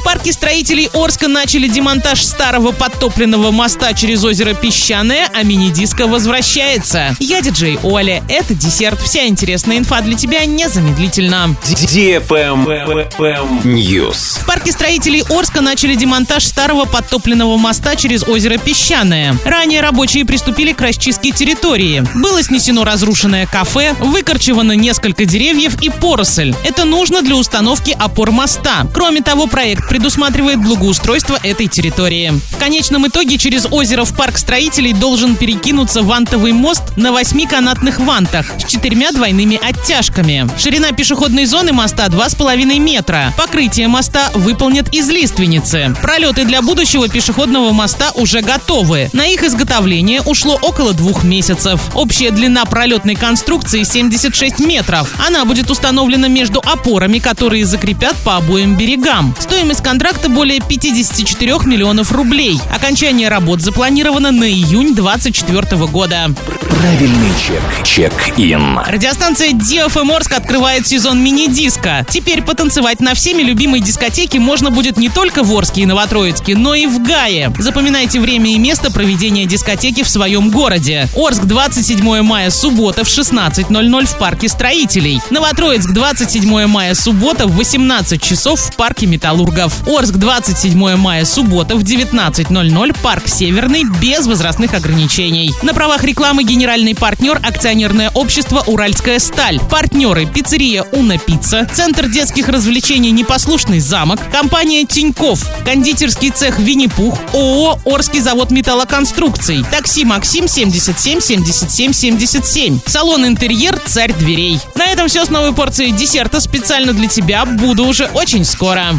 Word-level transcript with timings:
В 0.00 0.02
парке 0.02 0.32
строителей 0.32 0.88
Орска 0.94 1.28
начали 1.28 1.68
демонтаж 1.68 2.24
старого 2.24 2.72
подтопленного 2.72 3.50
моста 3.50 3.92
через 3.92 4.24
озеро 4.24 4.54
Песчаное, 4.54 5.28
а 5.34 5.42
мини-диско 5.42 6.06
возвращается. 6.06 7.14
Я 7.20 7.42
диджей 7.42 7.78
Оля. 7.82 8.24
Это 8.26 8.54
десерт. 8.54 8.98
Вся 9.02 9.26
интересная 9.26 9.76
инфа 9.76 10.00
для 10.00 10.16
тебя 10.16 10.46
незамедлительно. 10.46 11.54
News. 13.62 14.40
В 14.40 14.46
парке 14.46 14.72
строителей 14.72 15.22
Орска 15.28 15.60
начали 15.60 15.94
демонтаж 15.94 16.46
старого 16.46 16.86
подтопленного 16.86 17.58
моста 17.58 17.94
через 17.94 18.26
озеро 18.26 18.56
Песчаное. 18.56 19.36
Ранее 19.44 19.82
рабочие 19.82 20.24
приступили 20.24 20.72
к 20.72 20.80
расчистке 20.80 21.30
территории. 21.30 22.02
Было 22.14 22.42
снесено 22.42 22.84
разрушенное 22.84 23.44
кафе, 23.44 23.94
выкорчевано 23.98 24.72
несколько 24.72 25.26
деревьев 25.26 25.82
и 25.82 25.90
поросль. 25.90 26.54
Это 26.64 26.86
нужно 26.86 27.20
для 27.20 27.36
установки 27.36 27.94
опор 27.98 28.30
моста. 28.30 28.86
Кроме 28.94 29.20
того, 29.20 29.46
проект 29.46 29.89
предусматривает 29.90 30.60
благоустройство 30.62 31.36
этой 31.42 31.66
территории. 31.66 32.32
В 32.52 32.58
конечном 32.58 33.08
итоге 33.08 33.38
через 33.38 33.66
озеро 33.68 34.04
в 34.04 34.14
парк 34.14 34.38
строителей 34.38 34.92
должен 34.92 35.34
перекинуться 35.34 36.02
вантовый 36.02 36.52
мост 36.52 36.96
на 36.96 37.10
восьмиканатных 37.10 37.98
вантах 37.98 38.46
с 38.56 38.70
четырьмя 38.70 39.10
двойными 39.10 39.58
оттяжками. 39.60 40.48
Ширина 40.56 40.92
пешеходной 40.92 41.44
зоны 41.44 41.72
моста 41.72 42.06
2,5 42.06 42.78
метра. 42.78 43.34
Покрытие 43.36 43.88
моста 43.88 44.30
выполнят 44.34 44.94
из 44.94 45.10
лиственницы. 45.10 45.92
Пролеты 46.00 46.44
для 46.44 46.62
будущего 46.62 47.08
пешеходного 47.08 47.72
моста 47.72 48.12
уже 48.14 48.42
готовы. 48.42 49.10
На 49.12 49.26
их 49.26 49.42
изготовление 49.42 50.22
ушло 50.22 50.56
около 50.62 50.92
двух 50.92 51.24
месяцев. 51.24 51.80
Общая 51.94 52.30
длина 52.30 52.64
пролетной 52.64 53.16
конструкции 53.16 53.82
76 53.82 54.60
метров. 54.60 55.12
Она 55.26 55.44
будет 55.44 55.68
установлена 55.68 56.28
между 56.28 56.60
опорами, 56.60 57.18
которые 57.18 57.64
закрепят 57.66 58.14
по 58.24 58.36
обоим 58.36 58.76
берегам. 58.76 59.34
Стоимость 59.40 59.79
контракта 59.82 60.28
более 60.28 60.60
54 60.60 61.60
миллионов 61.64 62.12
рублей. 62.12 62.60
Окончание 62.74 63.28
работ 63.28 63.60
запланировано 63.60 64.30
на 64.30 64.44
июнь 64.44 64.94
2024 64.94 65.86
года. 65.86 66.34
Правильный 66.80 67.30
чек. 67.46 67.84
Чек-ин. 67.84 68.78
Радиостанция 68.78 69.50
DFM 69.50 70.14
Орск 70.14 70.32
открывает 70.32 70.86
сезон 70.86 71.22
мини-диска. 71.22 72.06
Теперь 72.08 72.40
потанцевать 72.40 73.00
на 73.00 73.14
всеми 73.14 73.42
любимой 73.42 73.80
дискотеке 73.80 74.38
можно 74.40 74.70
будет 74.70 74.96
не 74.96 75.10
только 75.10 75.42
в 75.42 75.52
Орске 75.52 75.82
и 75.82 75.86
Новотроицке, 75.86 76.56
но 76.56 76.74
и 76.74 76.86
в 76.86 77.02
Гае. 77.02 77.52
Запоминайте 77.58 78.18
время 78.18 78.50
и 78.52 78.58
место 78.58 78.90
проведения 78.90 79.44
дискотеки 79.44 80.02
в 80.02 80.08
своем 80.08 80.50
городе. 80.50 81.08
Орск 81.14 81.44
27 81.44 82.22
мая 82.22 82.48
суббота 82.48 83.04
в 83.04 83.08
16.00 83.08 84.06
в 84.06 84.18
парке 84.18 84.48
строителей. 84.48 85.20
Новотроицк 85.30 85.90
27 85.90 86.66
мая 86.66 86.94
суббота 86.94 87.46
в 87.46 87.56
18 87.56 88.22
часов 88.22 88.58
в 88.58 88.74
парке 88.76 89.06
металлургов. 89.06 89.69
Орск 89.86 90.14
27 90.14 90.96
мая 90.96 91.24
суббота 91.24 91.76
в 91.76 91.82
19.00 91.82 92.96
парк 93.02 93.28
Северный 93.28 93.84
без 94.00 94.26
возрастных 94.26 94.74
ограничений. 94.74 95.52
На 95.62 95.74
правах 95.74 96.04
рекламы 96.04 96.44
генеральный 96.44 96.94
партнер 96.94 97.40
акционерное 97.42 98.10
общество 98.10 98.62
«Уральская 98.66 99.18
сталь». 99.18 99.60
Партнеры 99.70 100.26
пиццерия 100.26 100.84
«Уна 100.92 101.18
Пицца», 101.18 101.68
Центр 101.72 102.08
детских 102.08 102.48
развлечений 102.48 103.10
«Непослушный 103.10 103.80
замок», 103.80 104.20
компания 104.32 104.84
Тиньков, 104.84 105.46
кондитерский 105.64 106.30
цех 106.30 106.58
«Винни-Пух», 106.58 107.18
ООО 107.32 107.80
«Орский 107.84 108.20
завод 108.20 108.50
металлоконструкций», 108.50 109.64
такси 109.70 110.04
«Максим» 110.04 110.48
77 110.48 111.20
77 111.20 111.92
77, 111.92 112.80
салон 112.86 113.26
«Интерьер» 113.26 113.80
«Царь 113.86 114.12
дверей». 114.12 114.58
На 114.74 114.86
этом 114.86 115.08
все 115.08 115.24
с 115.24 115.30
новой 115.30 115.52
порцией 115.52 115.92
десерта 115.92 116.40
специально 116.40 116.92
для 116.92 117.08
тебя. 117.08 117.44
Буду 117.44 117.84
уже 117.84 118.06
очень 118.06 118.44
скоро. 118.44 118.98